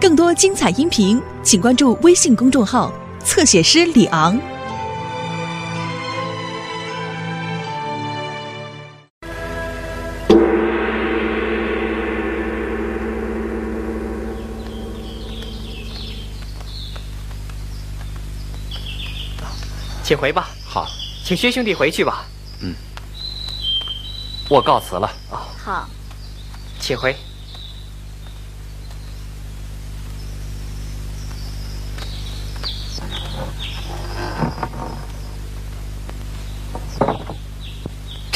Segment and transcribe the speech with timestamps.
[0.00, 2.92] 更多精彩音频，请关注微信公众号
[3.24, 4.40] “侧写师李昂”。
[20.04, 20.48] 请回吧。
[20.64, 20.86] 好，
[21.24, 22.24] 请薛兄弟回去吧。
[22.62, 22.72] 嗯，
[24.48, 25.08] 我告辞了。
[25.28, 25.88] 啊，好，
[26.78, 27.14] 请回。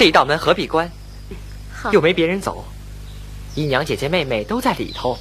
[0.02, 0.91] 这一道门何必关？
[1.92, 2.65] 又没别人走，
[3.55, 5.16] 姨娘、姐姐、妹妹都在里头，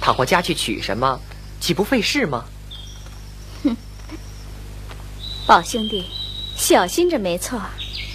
[0.00, 1.20] 倘或家去取什么，
[1.58, 2.44] 岂不费事吗？
[3.64, 3.76] 哼
[5.48, 6.04] 宝兄弟，
[6.54, 7.60] 小心着没错。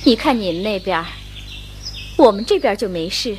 [0.05, 1.03] 你看你们那边，
[2.15, 3.37] 我们这边就没事，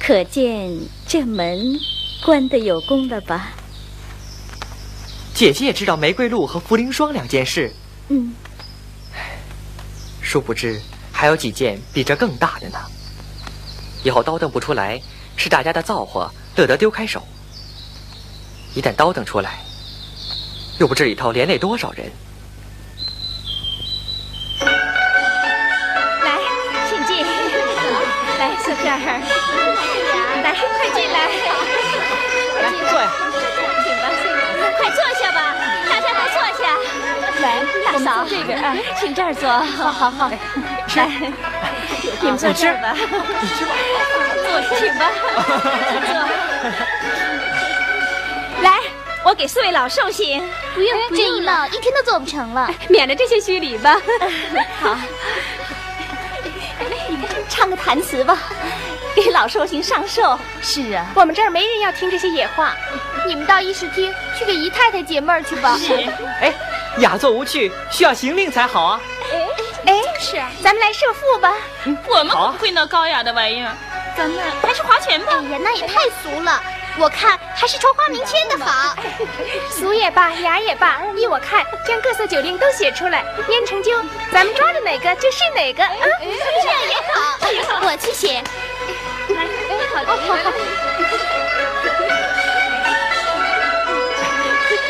[0.00, 1.78] 可见这门
[2.24, 3.52] 关的有功了吧？
[5.32, 7.72] 姐姐也知道玫瑰露和茯苓霜两件事，
[8.08, 8.34] 嗯，
[10.20, 10.82] 殊不知
[11.16, 12.78] 还有几件比这更大的呢。
[14.04, 15.00] 以后叨腾不出来，
[15.34, 17.26] 是大家的造化，乐得丢开手。
[18.74, 19.58] 一旦叨腾出来，
[20.78, 22.12] 又不知里头连累多少人。
[26.22, 26.38] 来，
[26.86, 27.24] 请进。
[28.38, 28.98] 来，小片儿，
[30.44, 31.16] 来，快进来。
[32.60, 33.08] 来，坐呀。
[33.82, 34.04] 请吧，
[34.76, 35.40] 快坐下吧，
[35.88, 36.62] 大家都坐下。
[37.40, 37.44] 来，
[37.86, 39.48] 大嫂，这边，啊，请这儿坐。
[39.48, 40.30] 好好好，
[40.96, 41.10] 来，
[42.20, 42.96] 你们坐这儿吧。
[43.40, 43.72] 你吃吧。
[44.42, 45.10] 坐，请吧，
[46.06, 46.14] 坐。
[48.62, 48.80] 来，
[49.24, 50.42] 我给四位老寿星，
[50.74, 52.70] 不用，这一闹一天都做不成了。
[52.88, 54.00] 免了这些虚礼吧。
[54.80, 54.96] 好，
[57.48, 58.38] 唱个弹词吧，
[59.14, 60.38] 给老寿星上寿。
[60.62, 62.74] 是啊，我们这儿没人要听这些野话，
[63.26, 65.76] 你们到议事厅去给姨太太解闷儿去吧。
[65.78, 65.92] 是
[66.40, 66.54] 哎，
[66.98, 69.00] 雅座无趣，需要行令才好啊。
[70.16, 71.52] 哎，是啊，咱们来设赋吧。
[72.08, 73.70] 我们不会那高雅的玩意儿，
[74.16, 75.34] 咱们还是花钱吧。
[75.36, 76.62] 哎呀，那也太俗了。
[76.98, 78.96] 我看还是传花名签的好。
[79.68, 83.92] 俗也罢，雅也罢，依我看，将各色酒令都写出来，编成就，
[84.32, 85.84] 咱们抓着哪个就是哪个。
[85.84, 86.00] 嗯，
[86.62, 88.42] 这样也好，我去写。
[89.94, 90.52] 好的，好好。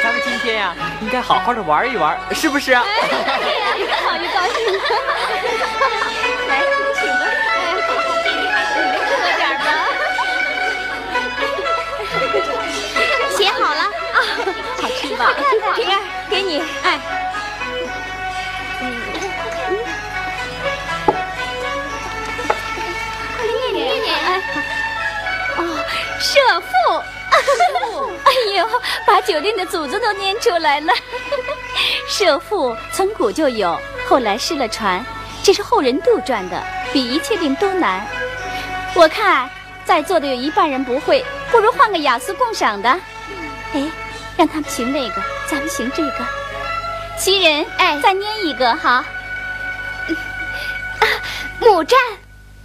[0.04, 2.84] 咱们今天呀、应该好好的玩一玩，是不是啊？
[4.18, 4.56] 越好越高兴。
[6.48, 6.50] 来，
[6.94, 7.22] 请吧。
[9.08, 9.68] 喝点儿吧。
[13.36, 13.82] 写好了
[14.14, 14.18] 啊，
[14.80, 15.20] 好吃吧？
[15.74, 15.92] 平儿，
[16.30, 16.50] 给你。
[16.82, 16.86] 哎，
[23.72, 24.06] 念念念。
[24.14, 24.28] 哎
[25.58, 25.60] 哦，
[26.18, 26.66] 社父。
[28.24, 28.58] 哎呦，
[29.06, 30.92] 把酒令的祖宗都念出来了。
[32.08, 33.78] 社父从古就有，
[34.08, 35.04] 后来失了传，
[35.42, 36.62] 这是后人杜撰的，
[36.92, 38.06] 比一切令都难。
[38.94, 39.50] 我看
[39.84, 42.88] 在座的有一半人不会，不如换个雅俗共赏的。
[43.74, 43.90] 哎，
[44.36, 46.24] 让他们行那个，咱们行这个。
[47.18, 49.04] 袭人，哎，再捏一个好。
[51.58, 51.98] 母战，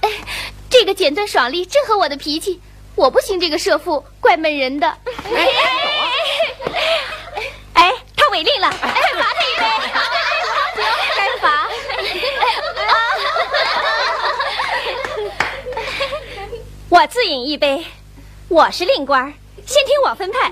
[0.01, 0.09] 哎，
[0.69, 2.61] 这个简短爽利，正合我的脾气。
[2.95, 4.87] 我不行这个社父，怪闷人的。
[5.35, 5.47] 哎，
[7.73, 9.65] 哎，他违令了，哎，罚他一杯，
[11.15, 11.67] 该罚。
[16.91, 17.85] 我自饮一杯，
[18.49, 19.31] 我是令官儿，
[19.65, 20.51] 先听我分派。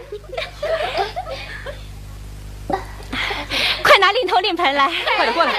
[3.83, 5.53] 快拿令头令盆来，快点过来。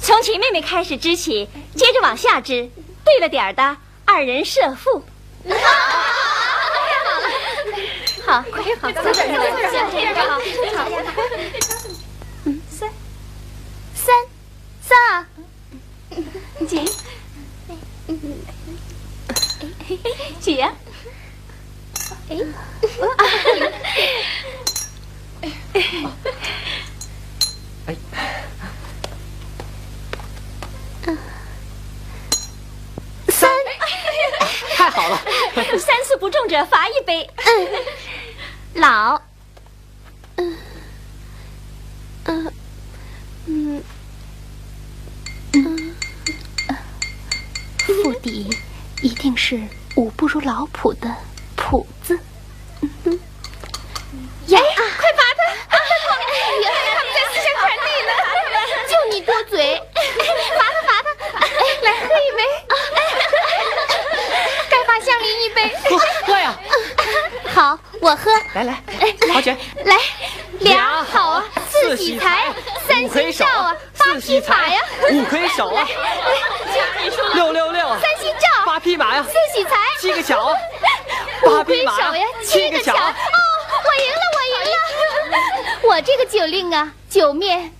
[0.00, 2.70] 从秦妹妹开始支起，接着往下支，
[3.04, 5.02] 对了点儿的二人设父。
[8.24, 10.14] 好，快好，坐这儿，坐这儿，这样
[10.76, 10.88] 好，好。
[12.44, 12.88] 嗯，三，
[13.96, 14.14] 三，
[14.80, 15.26] 三啊，
[18.20, 18.34] 姐，
[20.40, 20.72] 姐呀，
[22.28, 22.36] 哎，
[27.86, 27.96] 哎，
[33.28, 33.50] 三，
[34.76, 35.20] 太好了。
[35.78, 37.28] 三次不中者罚一杯。
[38.74, 39.20] 老，
[40.36, 40.56] 嗯，
[42.24, 42.52] 嗯，嗯，
[43.46, 43.82] 嗯，
[48.02, 48.50] 腹底
[49.00, 49.60] 一定是
[49.94, 51.08] 武不如老仆的
[51.56, 52.18] 仆字。
[54.46, 55.42] 呀，快罚他！
[55.68, 55.78] 哎
[56.62, 58.10] 呀，他们在思想传递呢，
[58.90, 59.80] 就你多嘴，
[60.58, 61.46] 罚他罚他，
[61.82, 62.42] 来喝一杯，
[64.68, 65.72] 该罚香菱一杯。
[67.54, 68.32] 好，我喝。
[68.54, 68.82] 来来，
[69.32, 69.56] 划拳。
[69.84, 69.96] 来，
[70.58, 72.54] 俩好啊，四喜财啊，
[72.88, 74.82] 三星照啊，八匹马呀，
[75.12, 75.86] 五魁首啊，
[77.34, 77.86] 六六六。
[77.88, 80.56] 啊，三星照，八匹马呀，四喜财，七个巧啊，
[81.44, 82.94] 八匹马呀，七个巧。
[82.94, 83.14] 哦，
[83.84, 84.78] 我赢了，我赢了。
[85.96, 87.72] 我这个酒令啊，酒面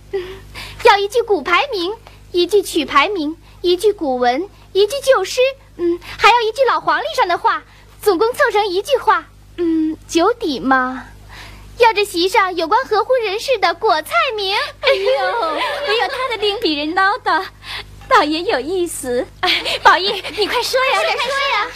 [0.83, 1.93] 要一句古牌名，
[2.31, 5.41] 一句曲牌名，一句古文，一句旧诗，
[5.77, 7.63] 嗯，还要一句老黄历上的话，
[8.01, 9.25] 总共凑成一句话。
[9.57, 11.05] 嗯，酒底嘛，
[11.77, 14.55] 要这席上有关合乎人事的果菜名。
[14.81, 15.51] 哎呦，
[15.87, 17.45] 没有他的令比人唠叨，
[18.13, 19.25] 倒也有意思。
[19.39, 19.49] 哎，
[19.81, 21.71] 宝玉，你快说呀，快说呀！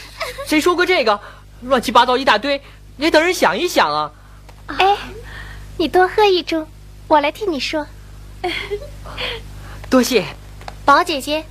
[0.46, 1.20] 谁说过这个？
[1.62, 2.62] 乱七八糟一大堆，
[2.98, 4.12] 也等人想一想啊。
[4.68, 4.98] 哎，
[5.78, 6.66] 你多喝一盅，
[7.08, 7.88] 我来替你说。
[9.90, 10.26] 多谢，
[10.86, 11.44] 宝姐姐，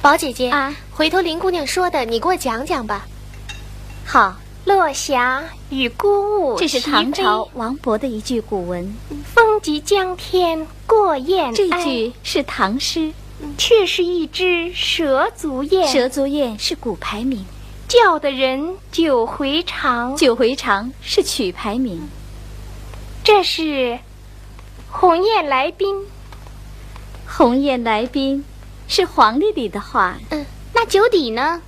[0.00, 3.06] 宝姐姐啊，回头林姑娘说的，你给我讲讲吧。
[4.06, 4.36] 好。
[4.64, 8.96] 落霞与孤鹜，这是唐朝王勃的一句古文。
[9.34, 13.12] 风急江天过雁这句是唐诗，
[13.58, 15.86] 却是一只蛇足雁。
[15.88, 17.44] 蛇足雁是古牌名，
[17.88, 20.16] 叫的人九回肠。
[20.16, 22.08] 九回肠是曲牌名。
[23.22, 23.98] 这是
[24.90, 26.06] 鸿雁来宾。
[27.26, 28.44] 鸿雁来宾
[28.86, 30.18] 是黄历里的话。
[30.30, 31.62] 嗯，那九底呢？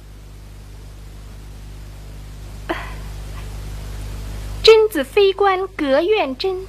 [4.63, 6.67] 贞子非官隔院针，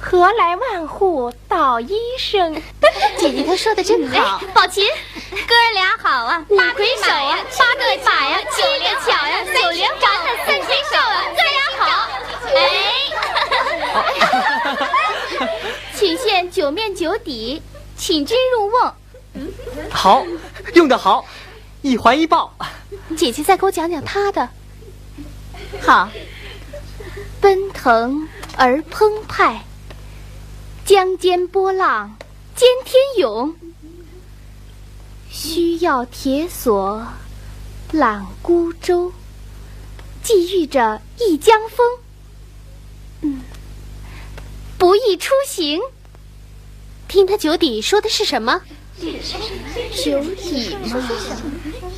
[0.00, 2.54] 何来万户捣衣声？
[3.18, 4.40] 姐姐她说的真好。
[4.54, 4.84] 宝琴，
[5.30, 12.08] 哥儿俩好啊，五魁首啊，八对马呀，七个巧呀，九连环啊，三魁首啊，哥俩好。
[12.54, 12.58] 哎，
[15.94, 17.60] 请献九面九底，
[17.96, 18.94] 请君入瓮。
[19.90, 20.24] 好，
[20.74, 21.26] 用的好，
[21.82, 22.54] 一环一抱。
[23.16, 24.48] 姐姐再给我讲讲他的。
[25.82, 26.08] 好。
[27.40, 29.64] 奔腾而澎湃，
[30.88, 32.16] 江间波浪
[32.56, 33.54] 兼天涌。
[35.30, 37.06] 需要铁索
[37.92, 39.12] 揽孤舟，
[40.22, 41.86] 寄寓着一江风。
[43.20, 43.42] 嗯，
[44.78, 45.78] 不易出行。
[47.06, 48.62] 听他九底说的是什么？
[48.98, 50.88] 酒底嘛，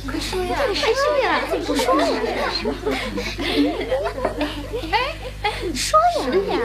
[0.05, 0.59] 快说呀！
[0.67, 1.41] 快说呀！
[1.65, 1.95] 不说
[4.91, 4.93] 哎
[5.41, 6.59] 哎，说呀！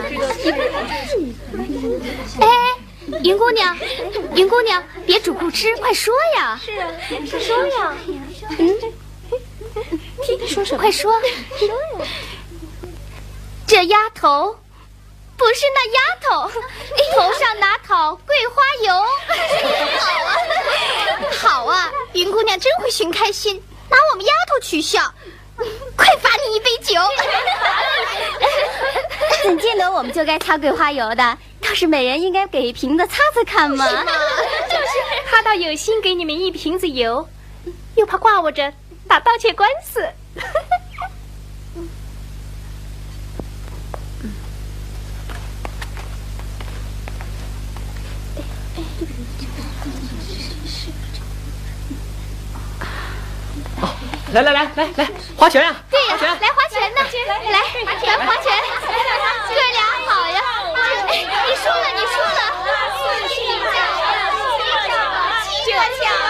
[2.41, 2.47] 哎，
[3.23, 3.77] 云姑娘，
[4.35, 6.61] 云姑娘，别煮不吃，快说呀！
[6.63, 7.97] 是啊，快说呀！
[8.59, 8.77] 嗯，
[10.23, 10.79] 听说什么？
[10.79, 11.13] 快说！
[11.59, 12.07] 说呀！
[13.67, 14.57] 这丫头。
[15.47, 16.51] 不是那丫头，
[17.15, 18.93] 头上拿讨桂花油。
[20.01, 20.37] 好啊，
[21.39, 25.01] 好啊，云姑娘真会寻开心，拿我们丫头取笑。
[25.97, 27.01] 快罚你一杯酒。
[29.45, 31.39] 怎见得我们就该擦桂花油的？
[31.61, 33.87] 倒是美人应该给一瓶子擦擦看嘛。
[33.87, 34.05] 就是，
[35.31, 37.29] 他倒有心给你们一瓶子油，
[37.95, 38.73] 又怕挂我着
[39.07, 40.05] 打盗窃官司。
[54.33, 55.75] 来来来来来，划拳呀！
[55.91, 57.01] 对呀，来划拳呢！
[57.27, 57.59] 来来，
[58.27, 58.53] 划拳，
[58.83, 60.41] 哥俩好呀！
[61.09, 62.41] 你输了，你输了！
[63.29, 63.75] 七个巧，
[65.45, 66.27] 七个巧啊！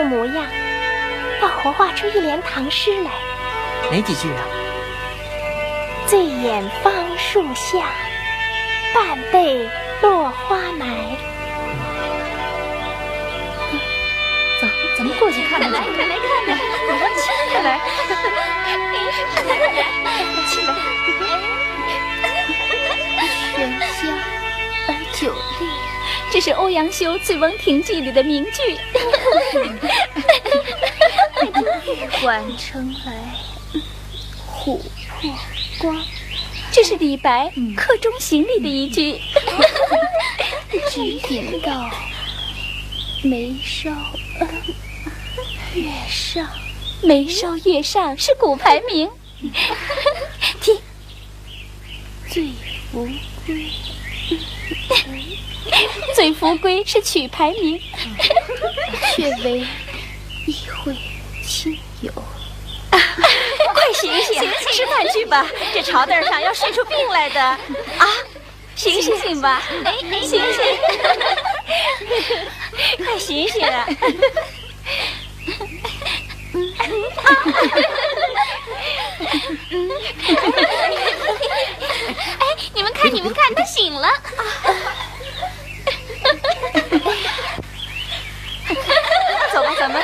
[0.00, 0.46] 副模样，
[1.42, 3.10] 倒活画出一联唐诗来。
[3.90, 4.40] 哪几句啊？
[6.06, 7.84] 醉眼芳树下，
[8.94, 9.68] 半被
[10.00, 10.86] 落花埋。
[14.58, 14.66] 走，
[14.96, 15.70] 咱们过去看看。
[15.70, 17.78] 来，看来看来，我们亲下来。
[20.48, 20.68] 起来。
[23.52, 24.10] 喧香而酒冽，
[26.40, 28.74] 这是欧阳修《醉翁亭记》里的名句。
[32.24, 33.12] 晚城来，
[34.48, 34.80] 琥
[35.20, 35.38] 珀
[35.78, 36.02] 光。
[36.72, 39.20] 这是李白《客中行》里的一句。
[40.90, 41.90] 举鼎道，
[43.22, 43.90] 眉梢
[45.74, 46.48] 月上，
[47.02, 49.10] 眉梢月上是古排名。
[50.62, 50.78] 听，
[52.30, 52.48] 醉
[52.90, 53.06] 不
[53.44, 53.66] 归，
[56.14, 57.80] 醉扶归是曲牌名。
[59.14, 59.66] 却为
[60.46, 60.96] 一会
[61.44, 62.12] 亲友。
[62.90, 65.46] 快醒醒， 吃饭去吧！
[65.72, 67.58] 这朝凳上要睡出病来的啊！
[68.74, 69.62] 醒醒醒吧！
[69.84, 70.40] 哎哎，醒醒！
[73.04, 73.62] 快醒醒！
[73.64, 73.86] 哎，
[76.88, 76.94] 你
[82.38, 82.49] 们
[83.00, 84.08] 看，你们看，他醒了！
[89.52, 90.02] 走吧，咱们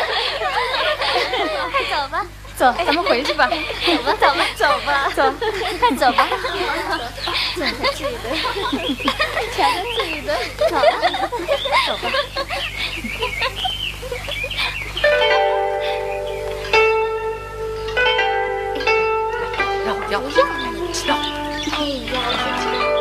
[1.71, 2.27] 快走吧！
[2.57, 3.51] 走，咱们回去吧。
[3.51, 3.55] 走
[4.03, 5.31] 吧，走吧，走吧，走，
[5.79, 6.27] 快走吧。
[6.27, 8.25] 走他自己的，
[9.57, 10.29] 瞧他自己的，
[10.71, 10.81] 走吧，
[11.87, 12.05] 走吧。
[19.85, 20.15] 让我要，
[21.07, 21.56] 让。
[21.79, 22.96] 哎呀！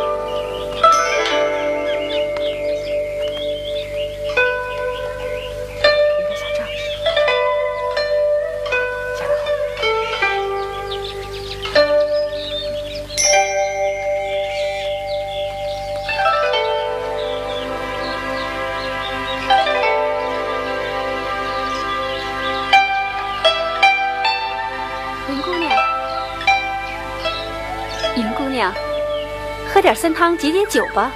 [29.85, 31.11] 点参汤解解酒吧。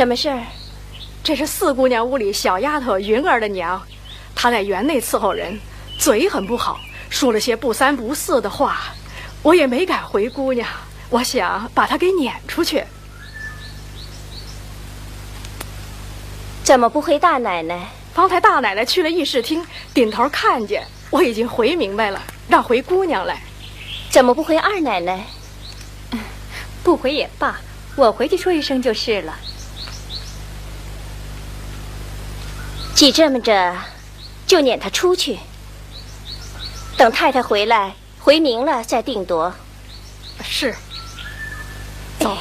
[0.00, 0.42] 什么事儿？
[1.22, 3.78] 这是四姑娘屋里小丫头云儿的娘，
[4.34, 5.60] 她在园内伺候人，
[5.98, 6.80] 嘴很不好，
[7.10, 8.80] 说了些不三不四的话，
[9.42, 10.66] 我也没敢回姑娘，
[11.10, 12.82] 我想把她给撵出去。
[16.64, 17.86] 怎么不回大奶奶？
[18.14, 23.42] 方才大奶奶去了议事厅，顶头看见，我已经回明白了，让回姑娘来。
[24.08, 25.26] 怎么不回二奶奶？
[26.82, 27.60] 不回也罢，
[27.96, 29.36] 我回去说一声就是了。
[33.00, 33.74] 既这么着，
[34.46, 35.38] 就撵他出去。
[36.98, 39.54] 等太太回来，回明了再定夺。
[40.44, 40.74] 是。
[42.18, 42.36] 走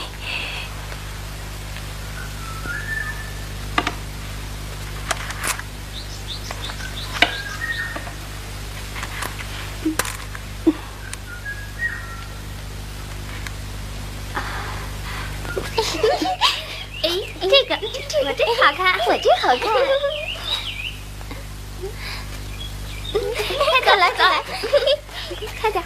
[17.39, 17.79] 这个，
[18.25, 19.71] 我真好看，我真好看。
[23.81, 24.43] 快来，快来，
[25.59, 25.83] 快点，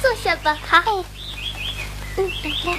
[0.00, 0.56] 坐下吧。
[0.64, 1.04] 好。
[2.16, 2.30] 嗯，
[2.64, 2.78] 来。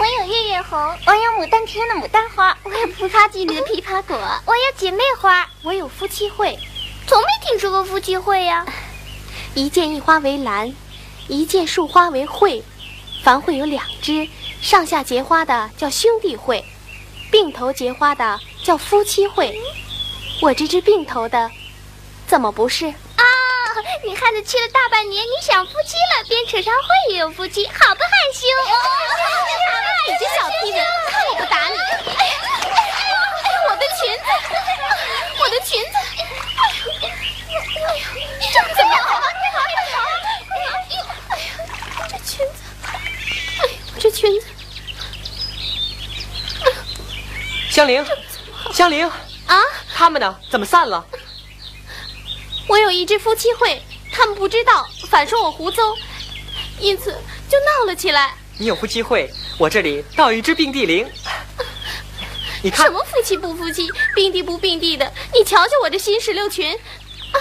[0.00, 2.70] 我有月月红，我有牡丹亭的牡丹花，我
[3.42, 6.56] 有枇杷季里的枇杷果，我有姐妹花，我有夫妻会。
[7.08, 8.64] 从没听说过夫妻会呀。
[9.54, 10.72] 一见一花为兰，
[11.26, 12.62] 一见树花为会。
[13.24, 14.28] 凡会有两枝，
[14.60, 16.64] 上下结花的叫兄弟会，
[17.30, 19.58] 并头结花的叫夫妻会。
[20.40, 21.50] 我这只并头的，
[22.26, 22.86] 怎么不是？
[22.86, 23.24] 啊！
[24.04, 28.46] 你汉子去了大半年，你想夫妻了，边扯上会也有夫妻，好不害羞？
[30.08, 31.76] 你这小坯子，看我不打你！
[35.38, 37.04] 我的裙子，哎呦，哎
[37.52, 37.54] 呦，
[38.52, 39.08] 这怎么好？
[39.14, 39.20] 好，
[39.92, 39.96] 好，
[40.50, 40.56] 哎
[40.90, 40.96] 呦，
[41.28, 41.42] 哎呀，
[42.08, 42.52] 这裙子。
[43.98, 44.46] 这裙子
[47.70, 48.04] 香菱，
[48.72, 49.08] 香菱
[49.46, 49.62] 啊，
[49.94, 50.36] 他们呢？
[50.50, 51.06] 怎么散了？
[52.66, 55.96] 我有一支夫妻会，他们不知道，反说我胡诌，
[56.80, 57.12] 因此
[57.48, 58.34] 就闹了起来。
[58.58, 61.10] 你有夫妻会，我这里倒有一支并蒂灵。
[62.62, 65.12] 你看什么夫妻不夫妻，并蒂不并蒂的？
[65.34, 66.72] 你瞧瞧我这新石榴裙，
[67.32, 67.36] 啊，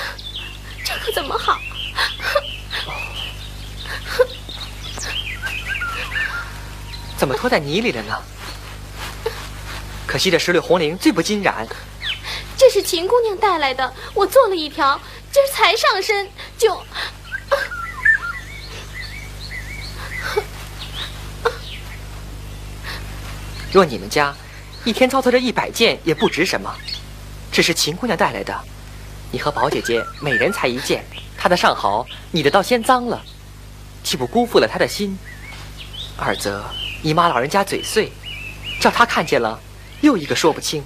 [0.83, 1.59] 这可怎么好？
[7.15, 8.19] 怎么拖在泥里了呢？
[10.07, 11.67] 可惜这石榴红绫最不禁染。
[12.57, 14.99] 这是秦姑娘带来的，我做了一条，
[15.31, 16.83] 今儿才上身就。
[23.71, 24.35] 若你们家
[24.83, 26.75] 一天操作这一百件，也不值什么。
[27.51, 28.59] 这是秦姑娘带来的，
[29.31, 31.05] 你和宝姐姐每人才一件，
[31.37, 33.21] 她的上好，你的倒先脏了，
[34.03, 35.17] 岂不辜负了她的心？
[36.17, 36.63] 二则。
[37.03, 38.11] 姨妈老人家嘴碎，
[38.79, 39.59] 叫她看见了，
[40.01, 40.83] 又一个说不清。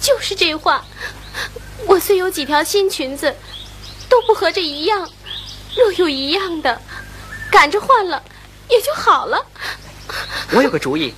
[0.00, 0.84] 就是这话，
[1.86, 3.34] 我虽有几条新裙子，
[4.08, 5.08] 都不和这一样。
[5.76, 6.80] 若有一样的，
[7.50, 8.20] 赶着换了，
[8.68, 9.46] 也就好了。
[10.50, 11.14] 我有个主意，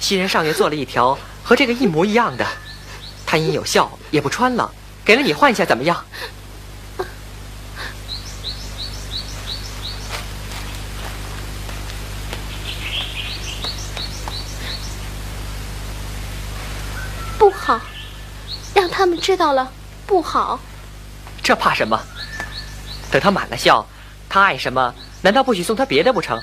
[0.00, 2.46] 新人上月做了一条和这个一模一样的，
[3.26, 4.72] 他因有效，也不穿了，
[5.04, 6.04] 给了你换一下，怎么样？
[17.36, 17.80] 不好，
[18.74, 19.70] 让他们知道了
[20.06, 20.58] 不好。
[21.42, 22.00] 这怕什么？
[23.10, 23.86] 等他满了孝，
[24.28, 26.40] 他爱什么，难道不许送他别的不成？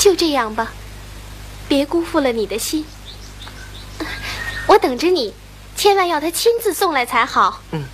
[0.00, 0.72] 就这样吧，
[1.68, 2.86] 别辜负了你的心。
[4.66, 5.34] 我等着你，
[5.76, 7.60] 千万要他亲自送来才好。
[7.72, 7.84] 嗯。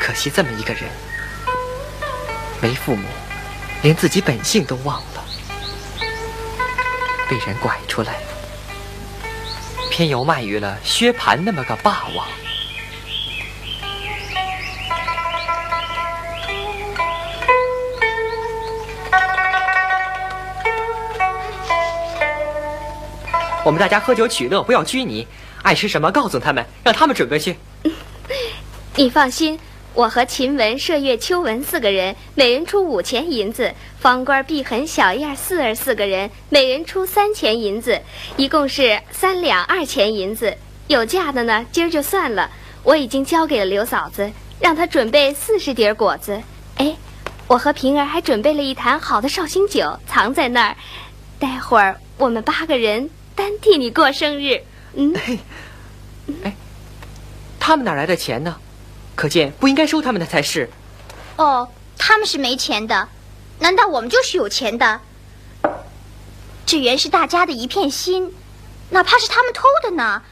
[0.00, 0.84] 可惜这么一个人，
[2.62, 3.06] 没父母，
[3.82, 5.24] 连自己本性都忘了，
[7.28, 8.18] 被人拐出来，
[9.90, 12.26] 偏又卖于了薛蟠那么个霸王。
[23.64, 25.24] 我们大家喝酒取乐，不要拘泥，
[25.62, 27.56] 爱吃什么告诉他们，让他们准备去。
[28.96, 29.58] 你放心。
[29.94, 38.00] 我和秦雯、麝月、秋纹四个人，每人出五钱银子；方官、碧痕、小燕、四儿四个人，每人出三钱银子，
[38.38, 40.56] 一共是三两二钱银子。
[40.88, 42.50] 有价的呢，今儿就算了。
[42.82, 46.40] 我已经交给了刘嫂子，让她准备四十碟果子。
[46.78, 46.96] 哎，
[47.46, 50.76] 我和平儿还准备了一坛好的绍兴酒，藏在那儿。
[51.38, 54.62] 待会儿我们八个人单替你过生日。
[54.94, 55.14] 嗯，
[56.44, 56.54] 哎，
[57.58, 58.56] 他们哪来的钱呢？
[59.14, 60.68] 可见不应该收他们的才是。
[61.36, 61.68] 哦，
[61.98, 63.08] 他们是没钱的，
[63.58, 65.00] 难道我们就是有钱的？
[66.64, 68.34] 这原是大家的一片心，
[68.90, 70.22] 哪怕是他们偷的呢？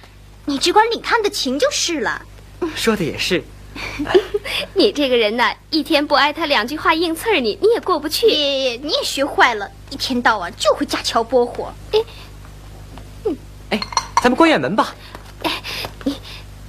[0.47, 2.23] 你只管领他们的情就是了。
[2.75, 3.45] 说的也是。
[4.75, 8.27] 你这个人呢，一天不挨他两句话硬刺儿你，你也过不去。
[8.27, 11.73] 你也学坏了，一天到晚就会架桥拨火。
[13.71, 13.81] 哎，
[14.23, 14.95] 咱们关院门吧。
[15.45, 15.51] 哎，
[16.05, 16.17] 你。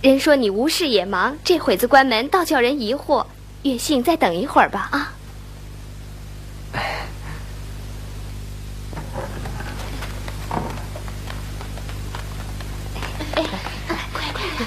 [0.02, 3.24] 人说你无事也忙，这会子关门倒叫人疑惑。
[3.62, 5.14] 月信再等一会儿吧，啊！
[13.36, 13.44] 哎，
[14.12, 14.66] 快快快！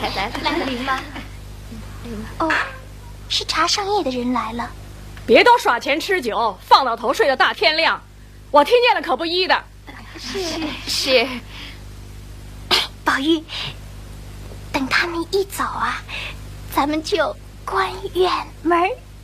[0.00, 0.98] 来来来了，林妈。
[2.38, 2.50] 哦，
[3.28, 4.70] 是茶上夜的人来了。
[5.26, 8.02] 别都耍钱吃酒，放到头睡到大天亮，
[8.50, 9.64] 我听见了可不依的。
[10.20, 10.38] 是
[10.86, 11.26] 是。
[13.04, 13.42] 宝玉，
[14.70, 16.00] 等他们一走啊，
[16.72, 18.30] 咱们就关院
[18.62, 18.78] 门。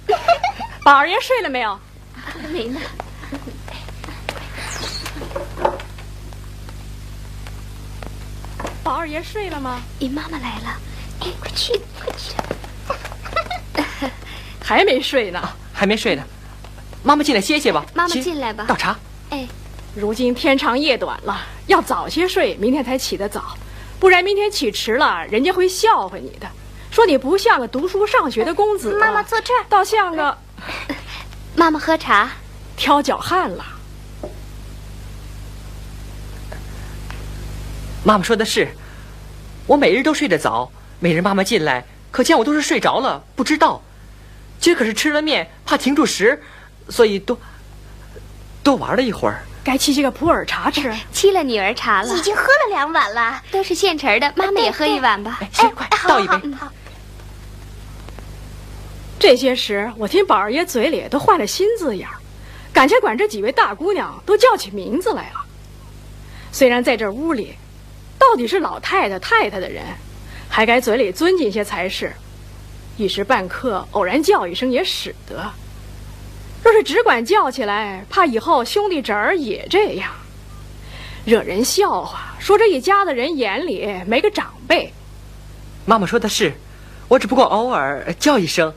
[0.83, 1.79] 宝二爷睡了没有？
[2.53, 2.81] 没呢。
[8.83, 9.81] 宝二爷睡了吗？
[9.99, 10.79] 姨妈妈来了，
[11.21, 12.35] 哎，快去，快去。
[14.63, 16.25] 还没睡呢，还没睡呢。
[17.05, 17.85] 妈妈进来歇歇吧。
[17.95, 18.65] 妈妈进来吧。
[18.67, 18.97] 倒茶。
[19.31, 19.47] 哎，
[19.97, 23.57] 如今天长夜短了，要早些睡，明天才起得早。
[23.99, 26.47] 不然明天起迟了，人家会笑话你的，
[26.91, 28.99] 说你不像个读书上学的公子。
[29.01, 30.37] 妈妈坐这儿，倒像个。
[31.57, 32.31] 妈妈喝茶，
[32.77, 33.65] 挑脚汗了。
[38.05, 38.69] 妈妈说的是，
[39.67, 43.83] 我每日都睡得早，每日妈妈进来，可见我都是睡着了，不知道。
[44.61, 46.43] 今儿可是吃了面，怕停住食，
[46.91, 47.39] 所以多
[48.63, 49.43] 多玩了一会儿。
[49.67, 54.33] 该沏些个普洱茶吃， 沏了女儿茶了，已经喝了两碗了，都是现成的。
[54.37, 56.41] 妈妈也喝一碗吧，先快倒一杯。
[59.19, 62.15] 这些时，我听宝二爷嘴里都换了新字眼儿，
[62.73, 65.45] 感情管这几位大姑娘都叫起名字来了。
[66.53, 67.57] 虽然在这屋里，
[68.21, 69.83] 到底是老太太太太的人，
[70.49, 72.15] 还该嘴里尊敬些才是。
[72.97, 75.45] 一时半刻偶然叫一声也使得。
[76.63, 80.13] 若是只管叫起来，怕以后兄弟侄儿也这样，
[81.25, 82.35] 惹人笑话。
[82.41, 84.93] 说这一家子人眼里没个长辈。
[85.85, 86.53] 妈妈说的是，
[87.09, 88.75] 我只不过偶尔叫一声。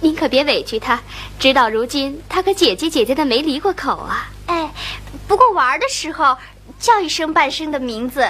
[0.00, 1.00] 您可别委屈他，
[1.38, 4.30] 直到如今，他可姐姐姐姐的没离过口啊。
[4.46, 4.72] 哎，
[5.26, 6.36] 不过玩的时候
[6.78, 8.20] 叫一声半声的名字，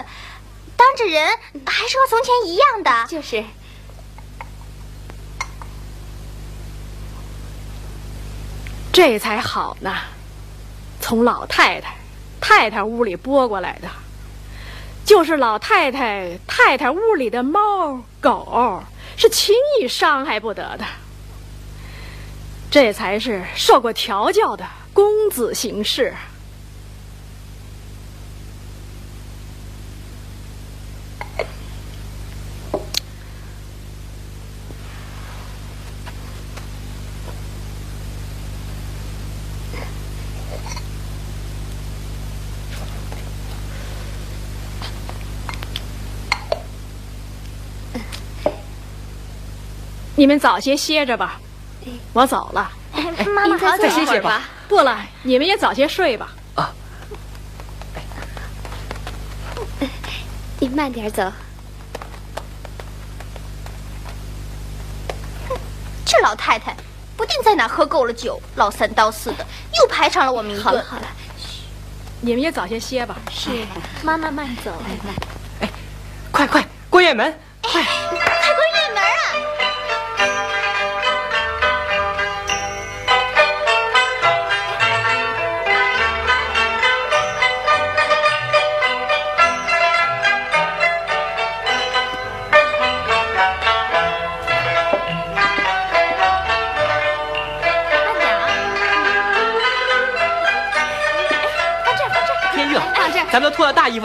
[0.76, 1.28] 当着人
[1.66, 3.06] 还是和从前一样的。
[3.06, 3.44] 就是。
[9.00, 9.94] 这才好呢，
[11.00, 11.94] 从老太太、
[12.40, 13.88] 太太屋里拨过来的，
[15.04, 18.82] 就是老太太、太太屋里的猫狗，
[19.16, 20.84] 是轻易伤害不得的。
[22.72, 26.12] 这才是受过调教的公子行事。
[50.18, 51.38] 你们早些歇着吧，
[52.12, 52.72] 我走了。
[53.32, 54.42] 妈妈好，再歇歇吧。
[54.66, 56.30] 不了，你们也早些睡吧。
[56.56, 56.74] 啊，
[60.58, 61.22] 你慢点走。
[66.04, 66.74] 这老太太
[67.16, 69.46] 不定在哪喝够了酒，老三刀四的，
[69.80, 70.64] 又排场了我们一顿。
[70.64, 71.06] 好了好了，
[72.20, 73.16] 你们也早些歇吧。
[73.30, 73.50] 是，
[74.02, 74.72] 妈妈慢走。
[75.60, 75.70] 哎，
[76.32, 77.84] 快快，关院门，快！
[77.84, 78.27] 咱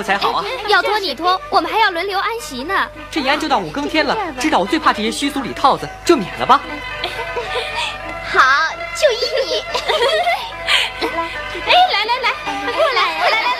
[0.03, 0.45] 才好啊！
[0.67, 2.87] 要拖你拖，我们还要轮流安息呢。
[3.09, 6.61] 这一安就到五更天了，知道我最怕这些虚俗里套子，就免了吧。
[8.31, 8.41] 好，
[8.95, 9.63] 就依你。
[11.65, 12.27] 哎，来来来，
[12.73, 13.52] 过来，过来来。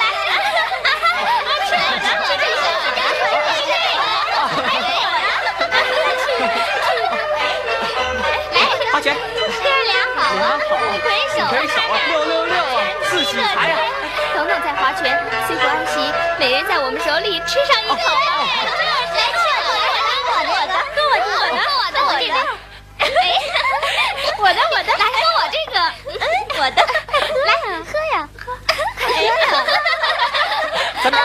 [10.43, 10.51] 魁
[11.37, 13.79] 首，魁首啊，六六六啊，自己来啊！
[14.35, 17.95] 等等，在划拳，辛苦安琪，每人在我们手里吃上一口。
[17.95, 18.01] 来，
[19.39, 19.95] 吃我的，
[20.27, 22.35] 我的，我的，跟我的，我的，我的，
[24.37, 25.75] 我的，我的，我的，来喝我这个，
[26.59, 26.77] 我的，
[27.45, 27.51] 来
[27.87, 28.43] 喝呀，喝，
[28.99, 29.31] 喝呀。
[31.03, 31.15] 咱们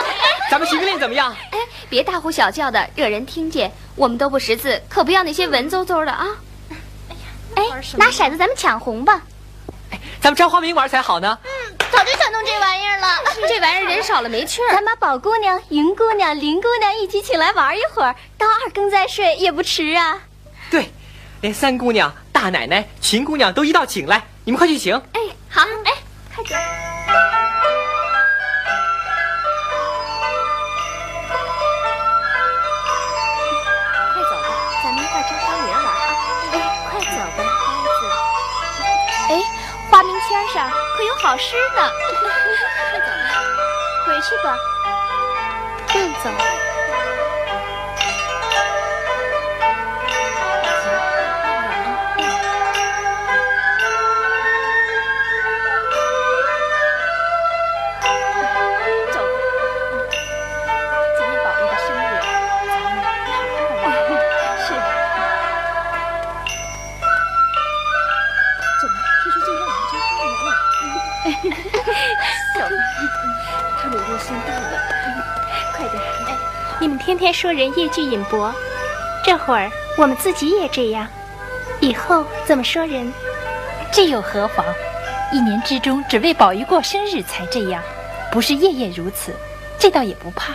[0.49, 1.35] 咱们行军令怎么样？
[1.51, 3.71] 哎，别大呼小叫的，惹人听见。
[3.95, 6.27] 我们都不识字，可不要那些文绉绉的啊。
[7.97, 9.21] 拿骰子，咱们抢红吧。
[9.91, 11.37] 哎，咱们张花名玩才好呢。
[11.43, 11.75] 嗯。
[11.91, 13.07] 早就想弄这玩意儿了，
[13.49, 14.71] 这玩意儿人少了没趣儿。
[14.71, 20.21] 咱把宝姑娘、云姑娘、林姑娘一起请来玩一会儿，到二更再睡也不迟啊。
[20.69, 20.91] 对，
[21.41, 24.95] 连三姑娘、大奶奶、秦姑娘都一道请来，你们快去请。
[25.13, 25.19] 哎，
[25.49, 25.91] 好，哎，
[26.35, 26.59] 快点。
[40.53, 40.69] 上。
[40.97, 41.81] 可有好诗呢，
[42.91, 43.41] 快走吧，
[44.05, 44.57] 回去吧，
[45.93, 46.58] 慢走。
[76.99, 78.53] 天天说人业绩引薄，
[79.25, 81.07] 这会儿我们自己也这样，
[81.79, 83.11] 以后怎么说人？
[83.91, 84.65] 这又何妨？
[85.31, 87.81] 一年之中只为宝玉过生日才这样，
[88.31, 89.33] 不是夜夜如此，
[89.79, 90.53] 这倒也不怕。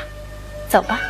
[0.69, 1.01] 走吧，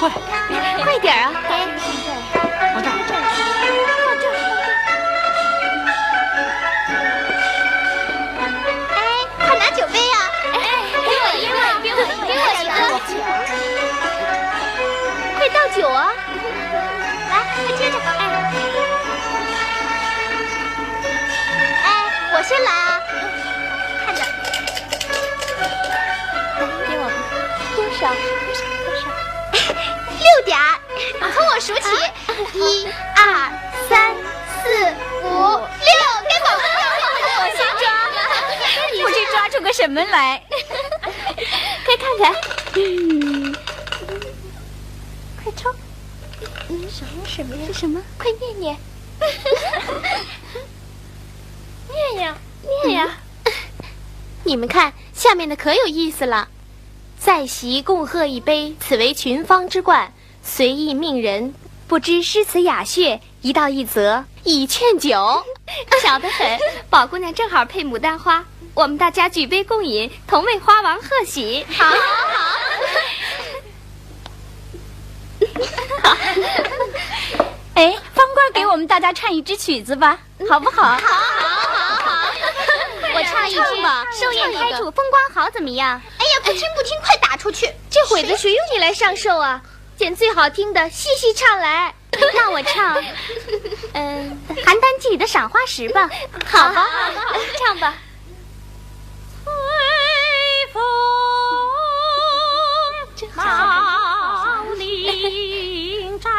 [0.00, 0.08] 快，
[0.82, 1.30] 快点啊！
[1.46, 1.68] 哎，
[2.72, 3.12] 放这，放这，
[4.00, 4.24] 放这。
[8.96, 8.98] 哎，
[9.36, 10.16] 快拿酒杯啊！
[10.54, 10.56] 哎，
[11.04, 12.74] 给我一个，给我，一个。
[15.36, 15.98] 快倒酒啊！
[17.28, 17.32] 来，
[17.66, 17.94] 快接着。
[18.00, 18.22] 哎，
[21.84, 21.86] 哎，
[22.32, 23.02] 我先来啊！
[24.06, 24.18] 看着，
[26.56, 27.12] 来一我吧，
[27.76, 28.00] 多少？
[30.42, 30.78] 点儿。
[31.32, 31.88] 从我数起，
[32.54, 33.50] 一、二、
[33.88, 34.14] 三、
[34.62, 34.68] 四、
[35.22, 35.92] 五、六，
[36.28, 36.62] 给宝宝
[37.40, 37.82] 我先抓，
[39.02, 40.42] 不知抓出个什么来。
[41.84, 42.34] 快看看，
[42.74, 43.54] 嗯，
[45.42, 45.74] 快抽。
[46.68, 47.62] 嗯，什么什么呀？
[47.66, 48.00] 是什么？
[48.18, 48.76] 快念念。
[51.90, 52.36] 念呀，
[52.84, 53.18] 念呀！
[54.44, 56.48] 你们看下面的可有意思了。
[57.18, 60.12] 在席共喝一杯，此为群芳之冠。
[60.42, 61.54] 随意命人，
[61.86, 65.44] 不知诗词雅谑，一道一则以劝酒。
[66.02, 71.64] 巧得很，宝姑娘正好配牡丹花，我们大家举杯共饮，同为花王贺喜。
[71.70, 71.94] 好，好，
[76.02, 76.16] 好。
[77.74, 80.82] 哎，方官给我们大家唱一支曲子吧，好不好？
[80.82, 82.32] 好，好，好，好。
[83.14, 86.00] 我唱一支吧，寿宴开处，风光好，怎么样？
[86.18, 87.72] 哎呀，不听不听，快打出去！
[87.88, 89.62] 这会子谁用你来上寿啊？
[90.00, 91.94] 捡最好听的，细细唱来。
[92.34, 92.96] 那我唱，
[93.92, 96.08] 嗯，《邯郸记》里的赏花时吧。
[96.46, 96.88] 好，好，好，
[97.58, 97.94] 唱吧。
[99.44, 99.52] 随
[100.72, 100.82] 风
[103.36, 106.30] 茂林扎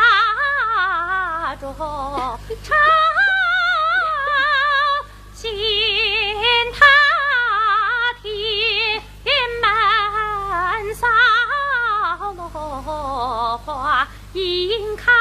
[1.61, 1.71] 着
[2.63, 2.75] 潮，
[5.35, 5.51] 仙
[6.73, 6.79] 塔
[8.23, 8.33] 天
[9.61, 11.07] 门扫
[12.61, 15.11] 落花，应看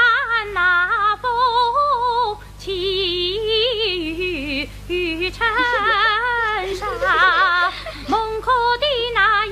[0.53, 3.39] 那风起
[4.89, 5.47] 雨尘
[6.77, 7.73] 沙，
[8.09, 9.47] 梦可的那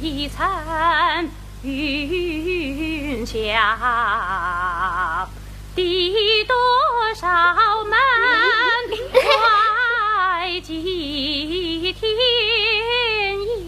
[0.00, 1.30] 一层
[1.62, 3.32] 云霞，
[5.76, 6.56] 地多
[7.14, 7.28] 少
[7.84, 7.96] 门
[9.14, 12.10] 外祭天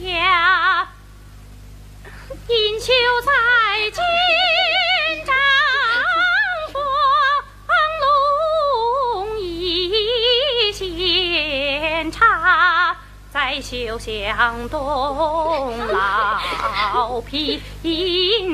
[0.03, 0.87] 涯。
[2.46, 2.92] 因求
[3.24, 3.33] 在
[3.90, 4.02] 金
[5.24, 5.35] 帐
[6.72, 6.76] 风
[8.02, 12.94] 龙一献茶，
[13.33, 17.62] 在绣巷东老贫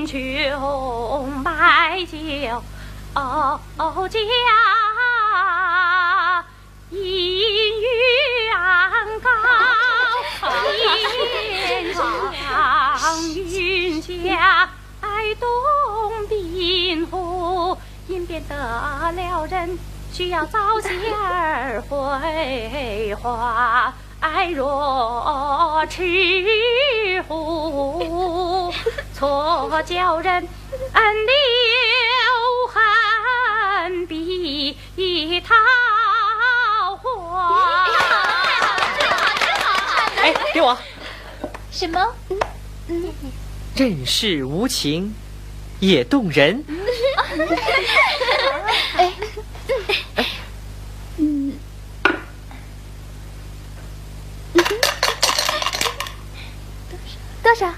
[0.07, 2.63] 穷买酒
[4.09, 4.21] 家。
[6.91, 7.01] 音
[7.81, 9.31] 乐昂高，
[10.71, 12.01] 天上
[13.35, 15.49] 云霞，爱东
[16.29, 17.77] 滨湖，
[18.09, 18.55] 因变得
[19.17, 19.79] 了人，
[20.13, 23.93] 需要早些儿回话。
[24.21, 26.05] 爱若痴
[27.27, 28.71] 乎，
[29.15, 31.33] 错叫人留
[32.69, 34.77] 痕比
[35.41, 35.57] 他
[40.61, 40.77] 给我。
[41.73, 42.15] 什么？
[43.75, 45.15] 任是无情，
[45.79, 46.63] 也动人。
[48.97, 49.11] 哎，
[57.43, 57.73] 多少？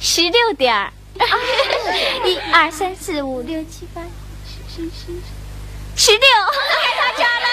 [0.00, 0.90] 十六点儿，
[2.24, 4.00] 一二三四五六七八
[4.46, 5.12] 十十十
[5.94, 6.26] 十六，
[6.96, 7.46] 太抓了！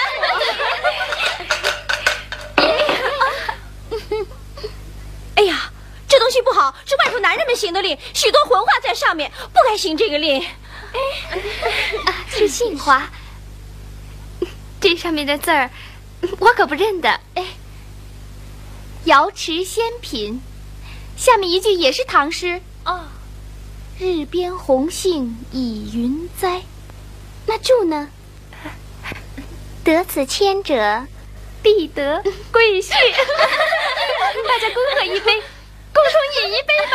[5.36, 5.70] 哎呀，
[6.30, 10.40] 这东西不好，是外头男人们行的令，许多浑话在上面，不该行这个令。
[10.40, 13.10] 啊，是杏花。
[14.80, 15.68] 这上面的字儿，
[16.38, 17.10] 我可不认得。
[17.34, 17.44] 哎，
[19.06, 20.40] 瑶池仙品，
[21.16, 23.06] 下面一句也是唐诗哦。
[23.98, 26.62] 日边红杏倚云栽，
[27.46, 28.08] 那注呢？
[29.82, 31.06] 得此千者，
[31.60, 32.90] 必得贵婿。
[32.92, 35.42] 大家恭贺一杯，
[35.92, 36.94] 共同饮一杯吧。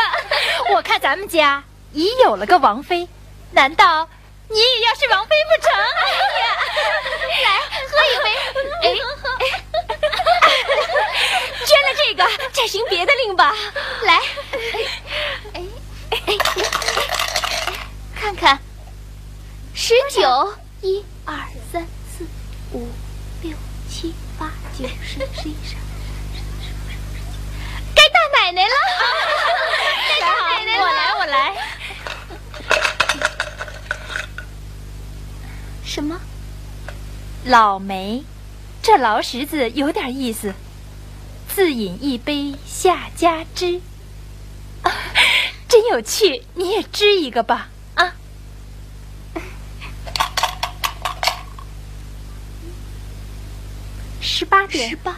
[0.75, 3.08] 我看咱们家已有了个王妃，
[3.51, 4.08] 难道
[4.49, 5.71] 你也要是王妃不成？
[5.73, 6.45] 哎呀，
[7.43, 8.27] 来喝一杯。
[8.84, 8.86] 哎，
[11.65, 12.19] 捐了这个，
[12.53, 13.55] 再行别的令吧。
[14.03, 14.21] 来，
[15.53, 15.62] 哎
[16.12, 16.38] 哎，
[18.15, 18.60] 看看，
[19.73, 21.36] 十九，一二
[21.71, 21.86] 三
[22.17, 22.25] 四
[22.71, 22.88] 五
[23.41, 23.51] 六
[23.89, 25.85] 七八九十十一十二。
[28.45, 28.75] 奶奶了，
[30.79, 31.55] 我来我来。
[35.84, 36.21] 什么？
[37.45, 38.23] 老梅，
[38.84, 40.53] 这老石字有点意思。
[41.47, 43.81] 自饮一杯下家枝，
[44.84, 44.91] 啊，
[45.67, 48.13] 真有趣，你也织一个吧，啊。
[54.21, 55.17] 十八点十八。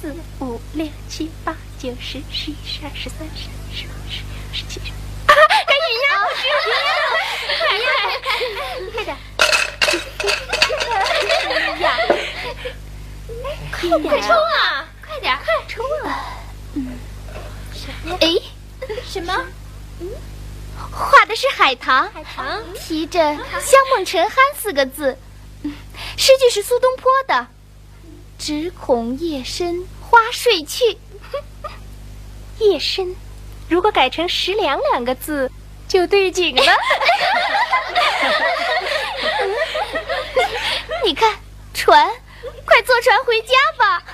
[0.00, 4.92] 四五六七八九十十一十二十三十四十五十六十七十。
[5.26, 5.34] 啊！
[5.66, 6.08] 赶紧呀！
[8.92, 9.16] 快点！
[11.80, 11.88] 呀！
[13.72, 14.02] 快点！
[14.02, 14.88] 快冲啊！
[15.06, 15.36] 快点！
[15.38, 16.06] 快冲啊！
[16.74, 16.98] 嗯。
[18.20, 18.24] 哎，
[19.04, 19.32] 什么？
[20.00, 20.10] 嗯，
[20.92, 23.18] 画的是海棠，海棠提着
[23.60, 25.18] “香梦沉酣”四个字。
[26.16, 27.46] 诗句是苏东坡的
[28.38, 30.98] ，“只恐夜深花睡去”。
[32.58, 33.14] 夜深，
[33.68, 35.50] 如果改成“十两”两个字，
[35.88, 36.62] 就对景了。
[41.04, 41.34] 你看，
[41.74, 42.10] 船，
[42.64, 44.02] 快坐船回家吧，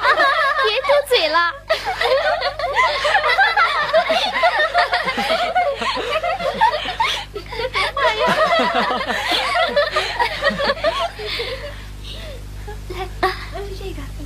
[0.65, 1.55] 别嘟嘴了。
[7.97, 8.27] 哎呀！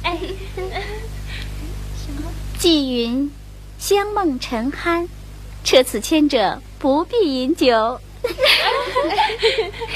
[0.06, 0.68] 来，是这个。
[0.74, 0.80] 哎，
[1.96, 2.30] 什么？
[2.58, 3.30] 寄云，
[3.78, 5.08] 香梦沉酣，
[5.64, 8.00] 车此牵者不必饮酒，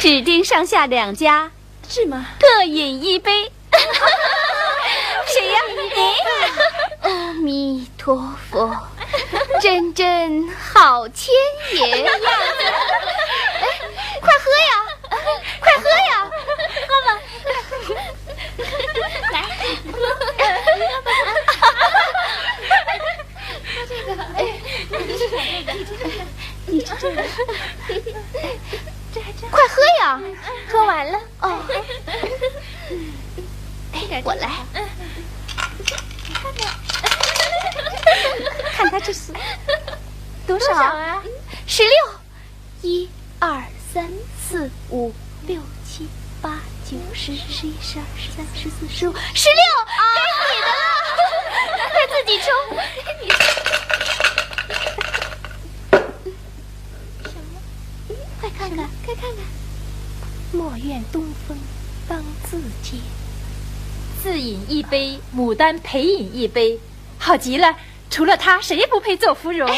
[0.01, 1.53] 指定上下两家，
[1.89, 2.27] 是吗？
[2.41, 3.53] 各饮一杯。
[5.27, 5.61] 谁呀？
[5.95, 7.09] 你？
[7.09, 8.77] 阿弥陀佛，
[9.63, 11.33] 真真好千
[11.73, 12.13] 爷呀！
[13.61, 13.65] 哎，
[14.21, 14.73] 快喝呀！
[15.61, 16.31] 快喝呀！
[16.89, 17.09] 喝吧。
[19.33, 19.37] 来，
[19.87, 19.95] 喝
[23.89, 24.09] 这个。
[24.37, 24.39] 哎，
[25.21, 25.27] 你
[25.85, 26.11] 这个，
[26.67, 26.91] 你这。
[29.13, 29.51] 这还真。
[29.51, 30.21] 快喝呀！
[30.69, 31.19] 喝完了。
[31.41, 31.63] 哦。
[33.93, 34.51] 哎，我来。
[38.73, 39.33] 看他这是
[40.47, 41.23] 多少啊？
[41.67, 41.93] 十六。
[42.83, 44.09] 一、二、三、
[44.41, 45.13] 四、五、
[45.47, 46.09] 六、七、
[46.41, 46.59] 八、
[46.91, 49.63] 九、十、十一、十二、十三、十四、十五、十六。
[50.17, 50.21] 该
[50.55, 50.73] 你的了，
[51.91, 52.81] 快自己抽么？
[58.41, 58.49] 快
[59.05, 59.45] 快看看。
[60.53, 61.57] 莫怨东风
[62.09, 63.01] 当自嗟。
[64.23, 66.79] 自饮一杯，牡丹陪饮一杯，
[67.19, 67.77] 好极了。
[68.11, 69.69] 除了他，谁也不配做芙蓉。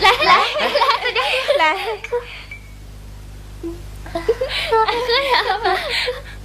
[0.00, 0.44] 来来来
[1.58, 1.74] 来，
[4.12, 4.78] 喝
[5.34, 5.76] 呀！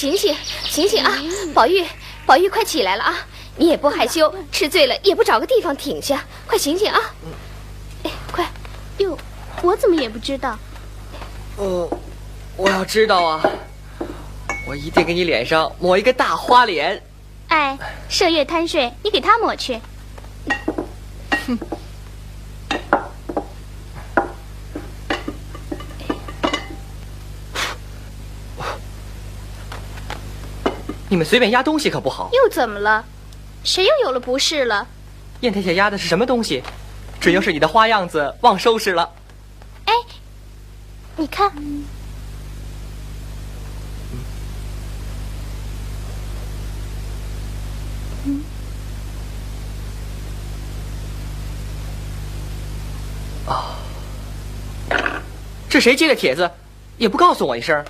[0.00, 0.34] 醒，醒醒，
[0.64, 1.12] 醒醒啊！
[1.52, 1.84] 宝玉，
[2.24, 3.14] 宝玉，快起来了啊！
[3.56, 6.98] 你也不害羞，吃醉了也不找个地方挺下，快醒醒啊！
[8.04, 8.48] 哎，快！
[8.96, 9.18] 哟，
[9.62, 10.58] 我怎么也不知道？
[11.58, 11.86] 哦，
[12.56, 13.42] 我要知道啊！
[14.66, 17.02] 我一定给你脸上抹一个大花脸。
[17.48, 17.76] 哎，
[18.08, 19.78] 麝月贪睡，你给他抹去。
[31.20, 32.30] 们随便压东西可不好。
[32.32, 33.04] 又怎么了？
[33.62, 34.86] 谁又有了不是了？
[35.42, 36.62] 砚台下压的是什么东西？
[37.20, 39.06] 准又是你的花样子，忘收拾了。
[39.84, 39.92] 哎，
[41.16, 41.52] 你看。
[48.24, 48.42] 嗯。
[53.46, 53.76] 啊！
[55.68, 56.50] 这谁接的帖子？
[56.96, 57.84] 也不告诉我一声。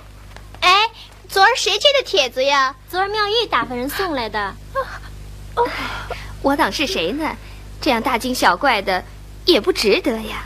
[1.31, 2.75] 昨儿谁接的帖子呀？
[2.89, 4.53] 昨儿妙玉打发人送来的。
[5.55, 5.65] 哦，
[6.41, 7.37] 我当是谁呢？
[7.79, 9.01] 这样大惊小怪的，
[9.45, 10.43] 也不值得呀。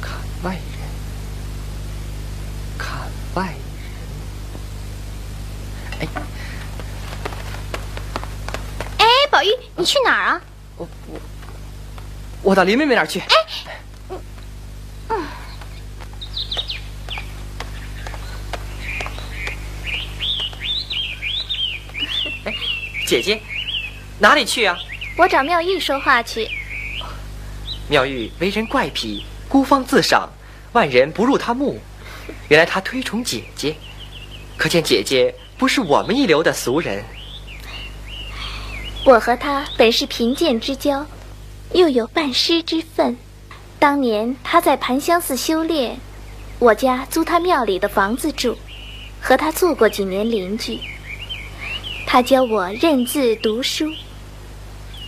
[0.00, 0.12] 看
[0.44, 0.62] 外人，
[2.78, 3.00] 看
[3.34, 3.52] 外
[5.98, 6.00] 人。
[6.00, 6.08] 哎。
[9.30, 9.48] 宝玉，
[9.82, 10.40] 你去哪儿啊？
[10.76, 11.20] 我我
[12.40, 13.18] 我到林妹妹那儿去。
[13.18, 13.34] 哎，
[15.08, 15.24] 嗯，
[23.04, 23.42] 姐姐，
[24.20, 24.78] 哪里去啊？
[25.18, 26.48] 我找妙玉说话去。
[27.88, 30.30] 妙玉为人怪癖，孤芳自赏，
[30.70, 31.80] 万人不入她目。
[32.46, 33.74] 原来她推崇姐姐，
[34.56, 37.04] 可见姐姐不是我们一流的俗人。
[39.04, 41.04] 我和他本是贫贱之交，
[41.72, 43.16] 又有半师之分。
[43.80, 45.98] 当年他在盘香寺修炼，
[46.60, 48.56] 我家租他庙里的房子住，
[49.20, 50.78] 和他做过几年邻居。
[52.06, 53.92] 他教我认字读书。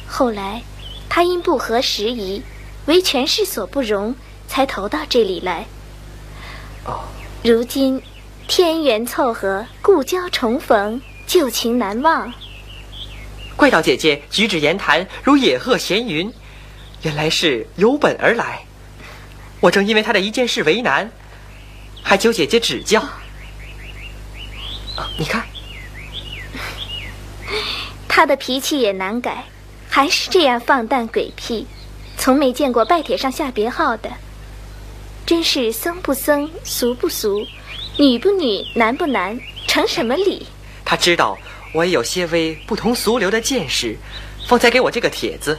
[0.09, 0.63] 后来，
[1.09, 2.43] 他因不合时宜，
[2.87, 4.17] 为权势所不容，
[4.49, 5.67] 才投到这里来。
[7.45, 8.03] 如今，
[8.49, 12.33] 天缘凑合，故交重逢，旧情难忘。
[13.57, 16.33] 怪道姐姐举止言谈如野鹤闲云，
[17.03, 18.65] 原来是有本而来。
[19.61, 21.11] 我正因为他的一件事为难，
[22.03, 23.03] 还求姐姐指教。
[25.17, 25.45] 你看，
[28.09, 29.45] 他的脾气也难改，
[29.89, 31.67] 还是这样放荡鬼僻，
[32.19, 34.11] 从没见过拜帖上下别号的。
[35.25, 37.47] 真是僧不僧，俗不俗，
[37.97, 40.47] 女不女，男不男，成什么礼？
[40.85, 41.39] 他知道
[41.75, 43.97] 我也有些微不同俗流的见识，
[44.47, 45.59] 方才给我这个帖子。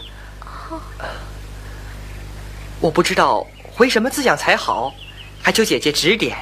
[2.80, 4.96] 我不知道回什么字样才好，
[5.42, 6.38] 还求姐姐指点。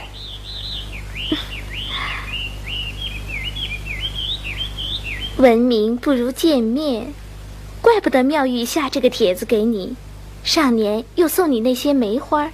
[5.37, 7.11] 闻名不如见面，
[7.81, 9.95] 怪不得妙玉下这个帖子给你，
[10.43, 12.51] 上年又送你那些梅花。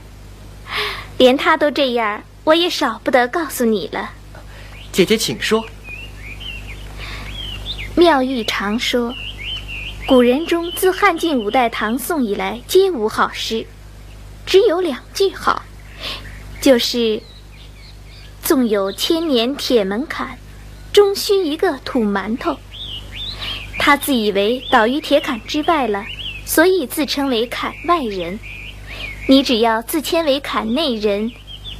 [1.20, 4.11] 连他都这样，我也少不得告诉你了。
[4.93, 5.65] 姐姐，请说。
[7.96, 9.14] 妙玉常说，
[10.08, 13.66] 古人中自汉晋五代唐宋以来皆无好诗，
[14.46, 15.64] 只有两句好，
[16.62, 17.22] 就是
[18.42, 20.38] “纵有千年铁门槛，
[20.94, 22.58] 终须一个土馒头”。
[23.78, 26.06] 他自以为倒于铁槛之外了，
[26.46, 28.40] 所以自称为槛外人。
[29.28, 31.32] 你只要自谦为坎内人，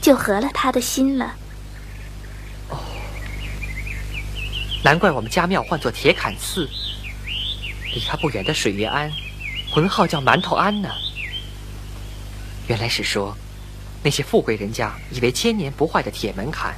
[0.02, 1.36] 就合了他的心了。
[4.82, 6.70] 难怪我们家庙唤作铁坎寺，
[7.94, 9.12] 离他不远的水月庵，
[9.70, 10.90] 浑号叫馒头庵呢。
[12.68, 13.36] 原来是说，
[14.02, 16.74] 那些富贵人家以为千年不坏的铁门槛，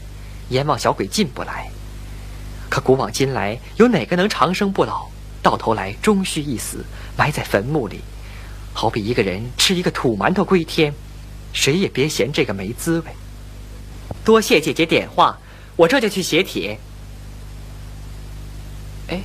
[0.50, 1.70] 阎王小鬼进不来。
[2.70, 5.08] 可古往今来，有哪个能长生不老？
[5.44, 6.84] 到头来终须一死，
[7.16, 8.02] 埋在坟墓里。
[8.74, 10.92] 好比一个人吃一个土馒头归天，
[11.54, 13.12] 谁也别嫌这个没滋味。
[14.26, 15.38] 多谢姐姐点化，
[15.76, 16.80] 我这就去写帖。
[19.12, 19.22] 哎。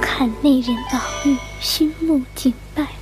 [0.00, 3.01] 看内人宝玉，心目敬拜。